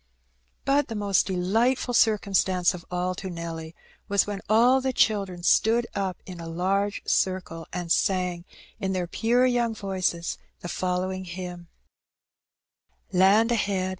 [0.65, 3.75] But the most delightful circumstance of all to Nelly
[4.09, 8.43] was when all the children stood up in a large circle, and sang
[8.79, 11.67] in their pure young voices the following hymn:
[13.11, 13.89] —"Land ahead